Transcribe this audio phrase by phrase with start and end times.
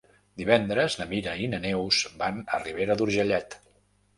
[0.41, 3.61] Divendres na Mira i na Neus van a Ribera d'Urgellet.